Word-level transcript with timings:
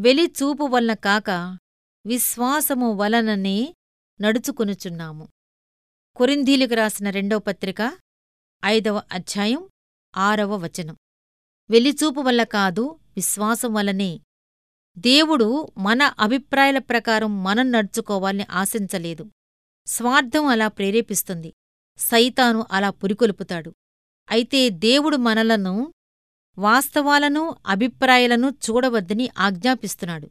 వెలిచూపు 0.00 0.64
వలన 0.64 0.94
కాక 0.94 1.58
విశ్వాసము 2.06 2.92
వలననే 2.92 3.74
నడుచుకొనుచున్నాము. 4.20 5.28
కొరింథీలకు 6.16 6.74
రాసిన 6.74 7.10
రెండవ 7.10 7.38
పత్రిక 7.38 7.98
ఐదవ 8.64 9.02
అధ్యాయం 9.12 9.68
ఆరవ 10.16 10.56
వచనం. 10.56 10.96
వెలిచూపు 11.70 12.20
వల్ల 12.20 12.42
కాదు 12.42 12.98
విశ్వాసం 13.16 13.72
వల్లనే 13.72 14.20
దేవుడు 14.98 15.72
మన 15.78 16.02
అభిప్రాయాల 16.02 16.78
ప్రకారం 16.78 17.44
మనం 17.44 17.72
నడుచుకోవాలని 17.72 18.46
ఆశించలేదు. 18.50 19.30
స్వార్థం 19.86 20.46
అలా 20.46 20.68
ప్రేరేపిస్తుంది. 20.68 21.54
సైతాను 21.98 22.66
అలా 22.72 22.90
పురికొల్పుతాడు. 22.90 23.74
అయితే 24.30 24.70
దేవుడు 24.70 25.16
మనలను 25.16 25.94
వాస్తవాలను 26.58 27.56
అభిప్రాయాలను 27.66 28.48
చూడవద్దని 28.48 29.30
ఆజ్ఞాపిస్తున్నాడు. 29.38 30.30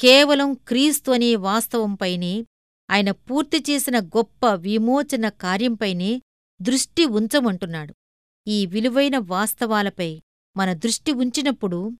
కేవలం 0.00 0.54
క్రీస్తు 0.54 1.10
అనే 1.10 1.36
వాస్తవంపైనే 1.36 2.46
ఆయన 2.90 3.10
పూర్తి 3.10 3.64
చేసిన 3.70 3.98
గొప్ప 3.98 4.54
విమోచన 4.54 5.28
కార్యంపైనే 5.28 6.22
దృష్టి 6.62 7.04
ఉంచమంటున్నాడు. 7.04 7.94
ఈ 8.46 8.66
విలువైన 8.66 9.18
వాస్తవాలపై 9.18 10.20
మన 10.56 10.72
దృష్టి 10.72 11.12
ఉంచినప్పుడు 11.12 11.92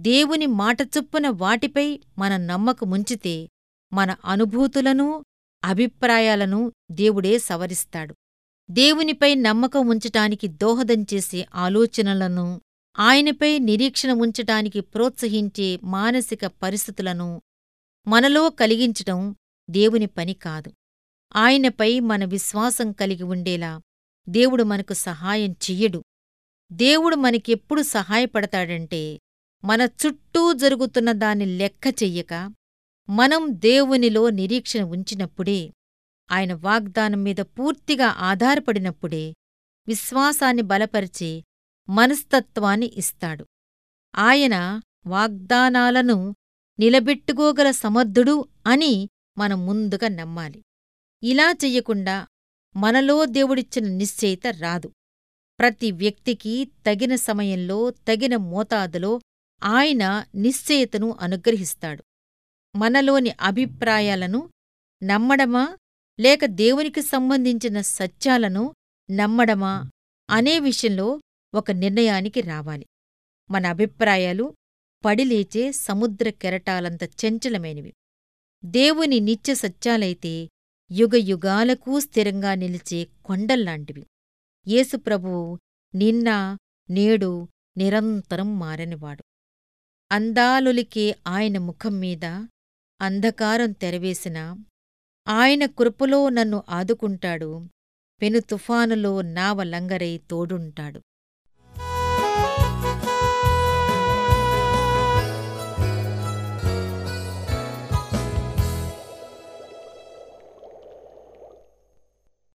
దేవుని 0.00 0.46
మాట 0.46 0.78
చొప్పున 0.82 1.28
వాటిపై 1.28 2.00
మన 2.18 2.36
నమ్మకముంచితే 2.36 3.48
మన 3.92 4.16
అనుభూతులను 4.24 5.24
అభిప్రాయాలను 5.64 6.72
దేవుడే 6.90 7.38
సవరిస్తాడు. 7.38 8.14
దేవునిపై 8.70 9.34
నమ్మకం 9.34 9.86
ఉంచటానికి 9.86 10.48
దోహదం 10.48 11.02
చేసే 11.14 11.46
ఆలోచనలను 11.54 12.60
ఆయనపై 12.98 13.58
నిరీక్షణ 13.58 14.12
ఉంచటానికి 14.12 14.80
ప్రోత్సహించే 14.80 15.78
మానసిక 15.84 16.46
పరిస్థితులను 16.46 17.42
మనలో 18.06 18.50
కలిగించటం 18.50 19.36
దేవుని 19.70 20.06
పని 20.06 20.34
కాదు. 20.34 20.72
ఆయనపై 21.36 22.00
మన 22.00 22.24
విశ్వాసం 22.24 22.92
కలిగి 22.92 23.22
ఉండేలా 23.22 23.80
దేవుడు 24.28 24.64
మనకు 24.64 24.92
సహాయం 24.92 25.50
చెయ్యడు. 25.50 26.02
దేవుడు 26.72 27.16
మనకెప్పుడు 27.16 27.82
సహాయపడతాడంటే 27.82 29.18
మన 29.64 29.82
చుట్టూ 29.82 30.52
జరుగుతున్న 30.52 31.12
దాన్ని 31.12 31.46
లెక్క 31.46 32.02
చెయ్యక 32.02 32.34
మనం 33.08 33.48
దేవునిలో 33.50 34.30
నిరీక్షణ 34.30 34.82
ఉంచినప్పుడే 34.82 35.72
ఆయన 36.30 36.54
వాగ్దానం 36.54 37.22
మీద 37.22 37.36
పూర్తిగా 37.36 38.06
ఆధారపడినప్పుడే 38.06 39.34
విశ్వాసాన్ని 39.88 40.62
బలపరిచే 40.62 41.44
మనస్తత్వాన్ని 41.88 42.92
ఇస్తాడు. 42.94 43.46
ఆయన 44.16 44.80
వాగ్దానాలను 45.06 46.34
నిలబెట్టుకోగల 46.78 47.70
సమర్థుడు 47.70 48.48
అని 48.66 49.08
మనం 49.38 49.66
ముందుగా 49.66 50.08
నమ్మాలి. 50.08 50.62
ఇలా 51.22 51.54
చెయ్యకుండా 51.64 52.26
మనలో 52.76 53.24
దేవుడిచ్చిన 53.24 53.88
నిశ్చయిత 53.88 54.46
రాదు. 54.46 54.92
ప్రతి 55.58 55.90
వ్యక్తికి 55.90 56.64
తగిన 56.64 57.14
సమయంలో 57.14 57.90
తగిన 57.90 58.36
మోతాదులో 58.36 59.20
ఆయన 59.64 60.24
నిశ్చయితను 60.34 61.16
అనుగ్రహిస్తాడు. 61.20 62.04
మనలోని 62.76 63.30
అభిప్రాయాలను 63.40 64.50
నమ్మడమా 65.02 65.76
లేక 66.20 66.44
దేవునికి 66.44 67.02
సంబంధించిన 67.02 67.80
సత్యాలను 67.80 68.74
నమ్మడమా 69.10 69.90
అనే 70.30 70.58
విషయంలో 70.58 71.20
ఒక 71.54 71.70
నిర్ణయానికి 71.70 72.40
రావాలి. 72.40 72.86
మన 73.50 73.66
అభిప్రాయాలు 73.66 74.54
పడిలేచే 75.04 75.72
సముద్ర 75.72 76.30
కెరటాలంత 76.30 77.02
చంచలమైనవి. 77.04 77.92
దేవుని 78.64 79.20
నిత్య 79.20 79.54
సత్యాలైతే 79.54 80.48
యుగయుగాలకూ 80.92 82.00
స్థిరంగా 82.00 82.54
నిలిచే 82.54 83.08
కొండల్లాంటివి. 83.24 84.06
యేసుప్రభువు 84.68 85.58
నిన్న 85.94 86.56
నేడు 86.90 87.48
నిరంతరం 87.76 88.58
మారనివాడు. 88.58 89.24
అందాలొలికే 90.12 91.16
ఆయన 91.26 91.58
ముఖం 91.58 92.00
మీద 92.00 92.24
అంధకారం 93.00 93.72
తెరవేసిన 93.72 94.56
ఆయన 95.28 95.66
కృపలో 95.66 96.28
నన్ను 96.28 96.62
ఆదుకుంటాడు. 96.68 97.68
పెను 98.22 98.38
తుఫానులో 98.38 99.22
నావ 99.22 99.62
లంగరై 99.62 100.20
తోడుంటాడు. 100.30 101.00